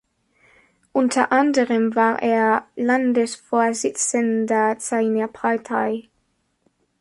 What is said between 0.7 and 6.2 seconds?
Unter anderem war er Landesvorsitzender seiner Partei.